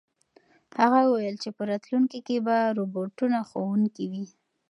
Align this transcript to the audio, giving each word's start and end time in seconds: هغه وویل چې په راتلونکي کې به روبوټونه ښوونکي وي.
هغه 0.79 0.99
وویل 1.03 1.35
چې 1.43 1.49
په 1.57 1.61
راتلونکي 1.71 2.19
کې 2.27 2.37
به 2.45 2.57
روبوټونه 2.77 3.37
ښوونکي 3.49 4.05
وي. 4.11 4.25